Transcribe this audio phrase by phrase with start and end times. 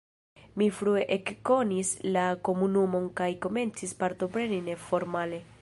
[0.61, 5.45] Mi frue ekkonis la komunumon kaj komencis partopreni neformale.